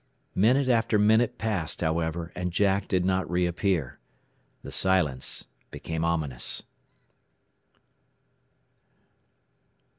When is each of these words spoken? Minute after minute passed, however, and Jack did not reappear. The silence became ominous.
Minute 0.33 0.67
after 0.67 0.97
minute 0.97 1.37
passed, 1.37 1.81
however, 1.81 2.31
and 2.35 2.51
Jack 2.51 2.87
did 2.87 3.05
not 3.05 3.29
reappear. 3.29 3.99
The 4.63 4.71
silence 4.71 5.45
became 5.69 6.03
ominous. 6.03 6.63